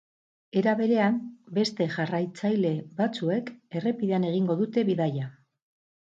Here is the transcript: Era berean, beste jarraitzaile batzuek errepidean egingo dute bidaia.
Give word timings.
Era 0.59 0.71
berean, 0.77 1.19
beste 1.57 1.87
jarraitzaile 1.97 2.73
batzuek 3.03 3.53
errepidean 3.83 4.27
egingo 4.33 4.59
dute 4.65 4.87
bidaia. 4.91 5.31